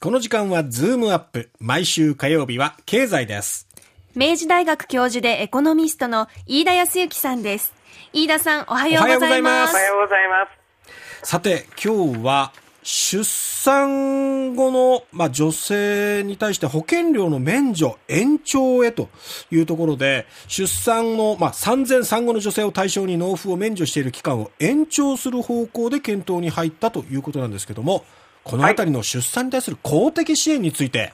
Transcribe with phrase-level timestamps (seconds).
[0.00, 1.50] この時間はズームアップ。
[1.58, 3.66] 毎週火曜日は経済です。
[4.14, 7.74] 明治大学教授でエコノミストの飯田康之さんです。
[8.12, 9.72] 飯田さん、おはようございます。
[9.72, 10.46] おはようございま
[11.24, 11.28] す。
[11.28, 12.52] さて、今日は
[12.84, 19.08] 出産後の、まあ、女性に対して保険料の免除延長へと
[19.50, 28.04] いうところで、出産の、まあ、産前産後の女性を対象に納付を免除している期間を延長する方向で検討に入ったということなんですけども、
[28.44, 31.12] このあたりの出産に対する公的支援について、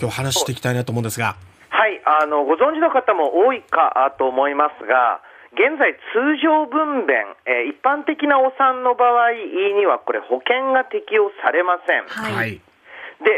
[0.00, 1.36] 今日話していきたいなと思うんですが。
[1.68, 5.20] はい、あの、ご存知の方も多いかと思いますが、
[5.52, 9.32] 現在、通常分娩、えー一般的なお産の場合
[9.76, 12.04] には、これ、保険が適用されません。
[12.08, 12.52] はい。
[12.54, 12.60] で、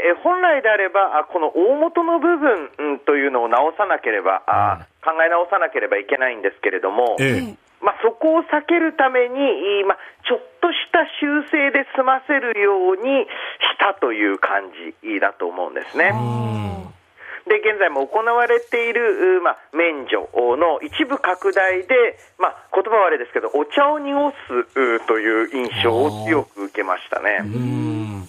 [0.08, 14.70] えー本来であれば、あこの大元の部分うんというのを直さなければ、あ考え直さなければいけないんですけれども、ええまあ、そこを避けるために、いまあ、ちょっとした修正で済ませるようにしたという感
[15.02, 16.12] じだと思うんですね。
[17.46, 24.34] で現在も行われている、うまあ、免除の一部拡大で、まあ、言葉はあれですけど、お茶を濁す
[24.74, 27.38] うという印象を強く受けましたね。
[27.42, 28.26] うん。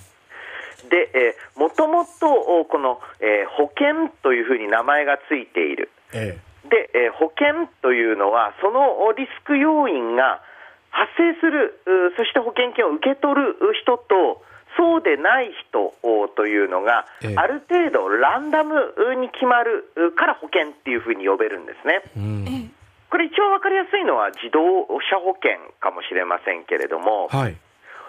[0.89, 5.89] で、えー、もともとおこの、えー保険というふうに名前がついている。
[6.13, 6.37] え
[6.69, 10.41] で、えー保険というのは、そのおリスク要因が
[10.91, 14.41] 発生する、うそして保険金を受け取る人と、
[14.77, 22.01] そうでない人おというのがええ、ある程度ランダムに決まるうから保険っていうふうに呼べるんですね。
[22.15, 22.71] えうん。
[23.09, 27.57] これ一番わかりやすいのは自動車保険かもしれませんけれども、はい。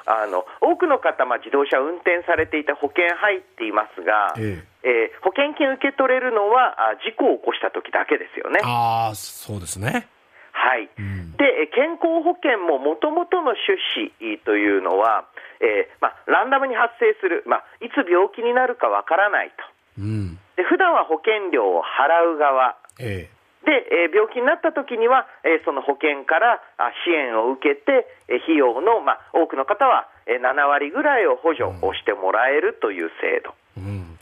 [0.04, 8.60] あの多くの方、まあ、自動車運転されていて保険入っていますが、ええー保険金受け取れるのはあ事故を起こした時だけですよね。
[8.62, 10.06] ああ、そうですね。
[10.52, 15.26] はいうんでえー健康保険ももともとの趣旨というのは、
[15.60, 19.50] えーまあ、ランダムに発生する、まあ、いつ病気になるかわからない
[19.96, 20.02] と。
[20.02, 20.38] うん。
[20.56, 23.30] で普段は保険料を払う側え
[23.64, 33.54] で、えー病気になった時には、えーその保険からあ支援を受けて、えー費用の、まあ、多くの方は、えー7割ぐらいを補助をしてもらえるという制度。
[33.76, 34.17] えうん。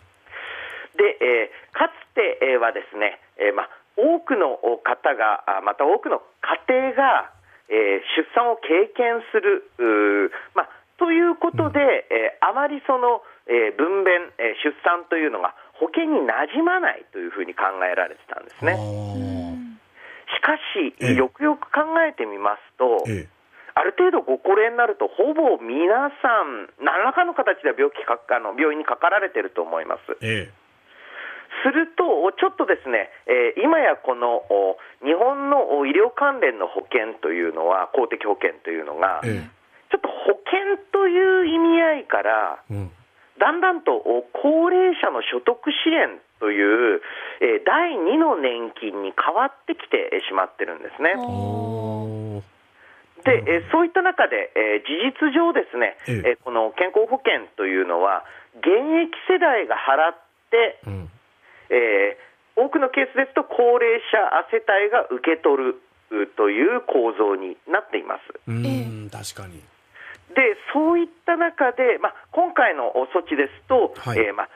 [0.96, 6.22] で、えーかつてえーはですね、えーまあ、多くの方が、あまた多くの
[6.68, 7.30] 家庭が、
[7.68, 9.68] えー出産を経験する、
[10.54, 10.68] まあ、
[10.98, 18.76] ということで、えーあまりその、えー分娩、えー出産というのが保険に馴染まないというふうに考えられてたんですね。
[20.34, 21.14] しかし、ええ。
[21.14, 23.36] よくよく考えてみますと、ええ。
[23.74, 30.16] ある程度ご高齢になると、ほぼ皆さん、何らかの形では病気かあの病院にかかられてると思います。
[30.22, 30.48] え
[31.62, 39.56] すると、ちょっとですね、えー今やこのお日本のお医療関連の保険というのは、公的保険というのが、ええ
[39.89, 42.91] ちょっと保険という意味合いから、えうん。
[43.39, 46.56] だんだんとお高齢者の所得支援とい
[46.97, 47.03] う、
[47.41, 51.15] えー第2の年金に変わってきてしまってるんですね。
[53.25, 58.25] で、えーそういった中で、えー事実上ですね、えええーこの健康保険というのは、
[58.59, 58.67] 現
[59.06, 60.17] 役世代が払っ
[60.50, 61.11] て、うん。
[61.71, 64.16] えー多くのケースですと、高齢者
[64.49, 65.77] 世帯が受け取る
[66.10, 68.21] うという構造になっています。
[68.49, 69.60] うん、確かに。
[70.32, 74.49] で、そういった中で、まあ、今回のお措置ですと、はいえーまあ、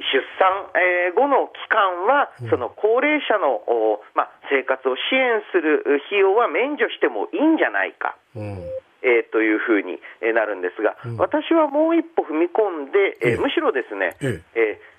[0.00, 8.16] 出産、えー後の期間は、その高齢者の、おまあ、生活を支援するう費用は免除してもいいんじゃないか。
[8.34, 8.58] うん。
[9.04, 14.93] えーというふうにえーなるんですが、うん私はもう一歩踏み込んで、えーええむしろですね、ええー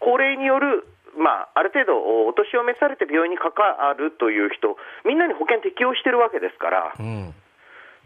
[0.00, 0.86] 高齢による、
[1.16, 7.34] まあ、ある程度おお年を召されて病院にかかるという人、みんなに保険適用してるわけですから、うん。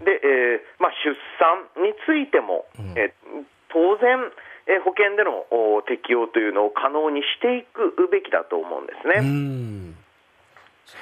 [0.05, 4.19] でえーまあ、出産についても、うんえー当然、
[4.67, 9.23] えー保険でのお適用というのを可能にしていくべきだと思うんですね。
[9.23, 9.97] うん。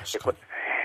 [0.05, 0.37] 確かに。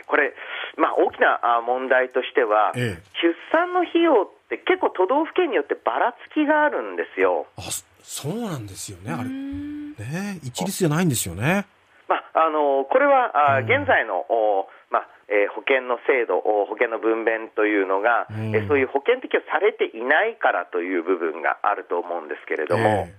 [0.07, 0.33] これ、
[0.77, 7.47] まあ、大きなあ問題としては、ええ出産の費用って結構都道府県によってばらつきがあるんですよ。
[7.57, 9.29] あ、そそうなんですよね、あれ。
[9.99, 11.65] ね一律じゃないんですよね。
[12.07, 23.13] まあ、あのこれはあうん現在の、おまあえー保険の制度、お保険の分娩というのが、うんえーそういう保険適用されていないからという部分があると思うんですけれども、え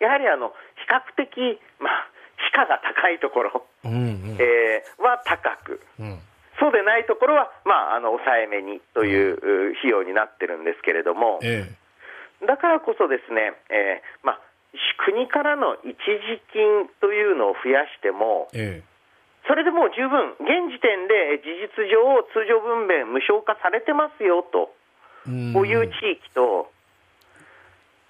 [0.00, 2.10] やはりあの比較的、まあ、
[2.50, 4.36] 地価が高いところ、えうんうん。
[4.40, 6.18] えーは高く、うん。
[6.58, 11.66] そうでないところは、まあ、あの抑えめにというう費用になってるんですけれども、え
[12.46, 14.40] だからこそですね、えーまあ、
[15.04, 18.94] 国からの一時金というのを増やしても、ええ。
[19.46, 24.72] それでもう十分、現時点で事実上、通常分娩無償化されてますよと
[25.52, 26.72] こういう地域と、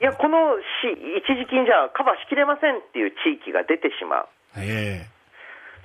[0.01, 4.29] いいや、このし一時金じゃカバーしきれませんっていう地域が出てしまう。
[4.59, 5.07] え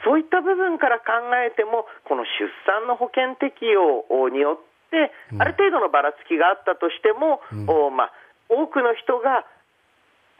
[0.03, 1.11] そういった部分から考
[1.45, 8.13] えても、この出産の保険適用によって、ある程度のばらつきがあったとしても、おまあ、
[8.49, 9.45] 多くの人が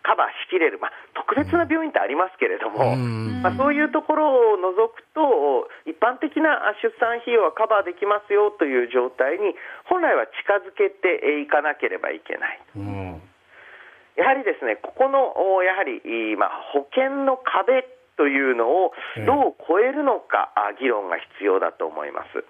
[0.03, 9.55] カバーしきれる、まあ、特別な病院ってありますけれども、うんまあ、そういうところを除くと、一般的な出産費用はカバーできますよという状態に、
[9.85, 12.59] 本来は近づけていかなければいけない。
[12.75, 13.21] えうん。
[14.17, 16.03] やはりですね、ここのおやはり、
[16.33, 17.87] いまあ、保険の壁
[18.17, 18.91] というのを
[19.25, 22.43] どう超えるのか、あ議論が必要だと思います。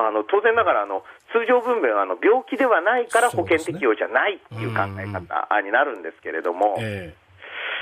[0.00, 0.04] うん。
[0.04, 7.14] まあ、あの当然ながらあの通常分娩はあの病気ではないから保険適用じゃないっていう考え方になるんですけれども、え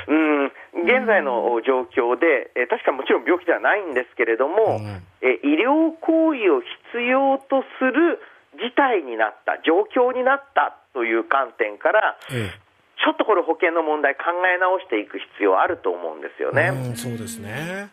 [0.09, 0.47] うん
[0.85, 6.61] 現在の状況で、えー確かもちろん病気ではないんですけれども、うんえー医療行為を
[6.93, 8.19] 必要とする
[8.59, 12.69] 事態になった、状況になったという観点から、ええ
[12.99, 14.23] ちょっとこれ、保険の問題、考
[14.53, 16.71] え直していく必要あると思うんですよね。
[16.75, 17.91] うん、そうですね。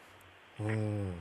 [0.60, 1.14] うん。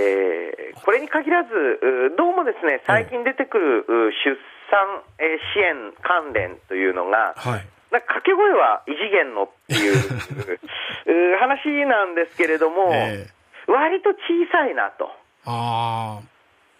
[0.00, 4.36] えーこれに限らず、うどうもですね最近出てくるう出
[4.70, 7.66] 産えー支援関連というのが、はい。
[7.90, 9.94] なんか掛け声は異次元のっていう
[11.34, 13.26] う話なんですけれども、え
[13.66, 14.16] 割と小
[14.52, 15.10] さいなと、
[15.46, 16.20] あ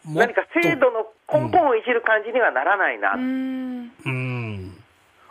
[0.04, 3.92] 何か制度の根本をいじる感じにはならないなとうん。
[4.04, 4.72] うん。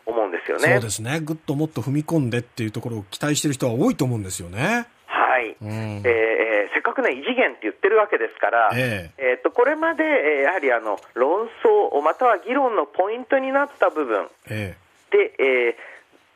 [0.06, 0.80] 思うんですよそうね。
[0.80, 1.20] ですね。
[1.22, 4.88] ぐっともっと踏み込んでっていうところを期待してる人は多いと思うんですよね。
[5.08, 6.02] はいうん。
[6.06, 6.44] えー
[6.86, 9.34] かくね、異次元って言ってるわけですから、ええ。
[9.36, 14.78] ーっとこれまで、えーやはりあの論争、または議論のポイントになった部分、え
[15.10, 15.96] で、えー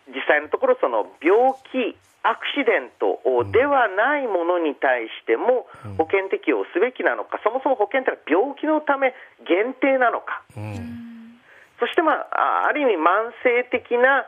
[0.09, 3.21] 実際のところ、その病気、アクシデント
[3.53, 5.93] ではないものに対してもうん。
[6.01, 9.13] 保険適用すべきなのか、そもそも保険というのは病気のため
[9.45, 11.39] 限定なのか、えうん。
[11.79, 14.25] そして、まあ、あある意味、慢性的な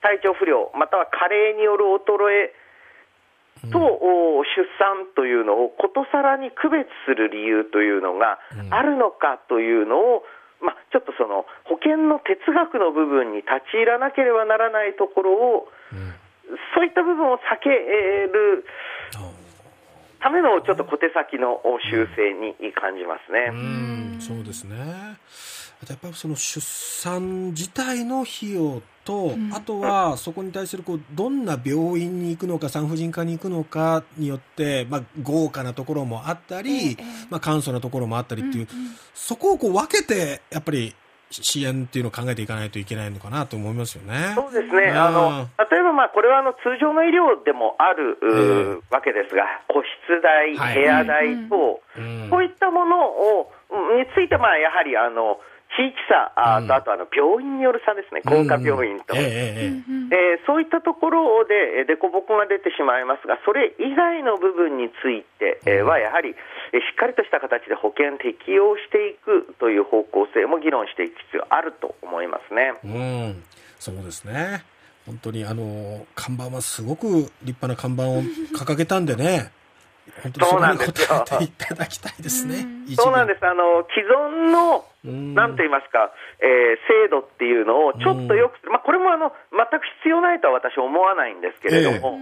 [0.00, 2.54] 体調不良、または加齢による衰え
[3.70, 8.74] と、お出産というのをことさらに区別する理由というのがうん。
[8.74, 10.22] あるのかというのを、
[10.60, 16.14] まあ、ちょっとその保険の哲学の部分に立ち入らなければならないところを、うん。
[16.74, 18.64] そういった部分を避ける
[19.16, 19.44] あ
[20.24, 23.52] ためのちょっと小手先の修正に感じますね。
[23.52, 24.74] うん、そうですね。
[25.82, 36.96] あとやっぱりその出産自体の費用と、あとはそこに対するこうどんな病院に行くのか産婦人科に行くのかによって、まあ、豪華なところもあったり、ええ
[37.30, 38.90] まあ、簡素なところもあったりっていう、うんうん。
[39.14, 40.94] そこをこう分けてやっぱり
[41.30, 44.32] 支援っていうのを考えていかないといけないのかなと思いますよね。
[44.34, 44.96] そうですね、うん。
[44.96, 50.74] あの例えばまあこれはあの通常の医療でもある、うえわけですが、個室代、はい。
[50.74, 52.30] 部屋代等、うん。
[52.30, 55.40] こういったものをうんについて、まあやはりあの
[55.76, 59.14] 地域差あうんと、あとあの病院による差ですね、公家病院と。
[59.14, 66.34] うんええそういったところでえー凸凹が出てしまいますが、それ以外の部分についてえーは、やはり
[66.72, 72.74] えーしっかりとした形で保険適用していくという方向性も議論していく必要あると思いますね。
[72.84, 73.42] うん、
[73.78, 74.64] そうですね。
[75.06, 77.06] 本当にあの看板はすごく
[77.42, 78.22] 立派な看板を
[78.56, 79.52] 掲げたんでね。
[80.22, 82.66] 本当にそこに応えていただきたいですね。
[82.96, 83.44] そうなんです。
[83.44, 85.34] あの、既存の、うん。
[85.34, 88.70] なんと言いますか、えー制度っていうのをちょっとよく。
[88.70, 92.18] まあ、これもあの、全く必要ないとは私は思わないんですけれども、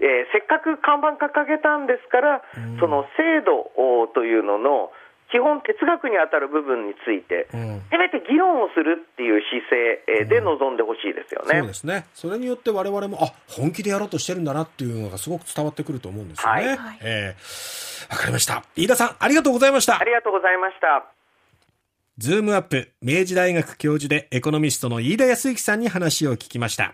[0.00, 2.78] えーせっかく看板掲げたんですから、うん。
[2.78, 4.90] その制度おというのの
[5.32, 11.58] 基本哲学に当たる部分について、うんせめて議論をするっていう姿勢えーで臨んでほしいですよね。
[11.60, 12.06] そうですね。
[12.14, 16.60] それによって我々も、あ、本気でやろうとしてるんだなっていうのがすごく伝わってくると思うんですよね。
[16.60, 17.36] はいはいええ
[18.10, 18.64] わかりました。
[18.76, 19.98] 飯田さん、ありがとうございました。
[20.00, 21.04] ありがとうございました。
[22.18, 26.90] ズームアップ、明治大学教授でエコノミストの飯田康之さんに話を聞きました。